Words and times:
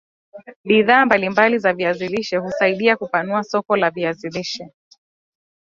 Bidhaa 0.63 1.05
mbalimbali 1.05 1.59
za 1.59 1.73
viazi 1.73 2.07
lishe 2.07 2.37
husaidia 2.37 2.97
kupanua 2.97 3.43
soko 3.43 3.75
la 3.77 3.89
viazi 3.91 4.29
lishe 4.29 4.73